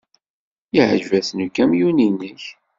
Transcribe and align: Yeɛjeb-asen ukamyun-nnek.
Yeɛjeb-asen 0.75 1.43
ukamyun-nnek. 1.45 2.43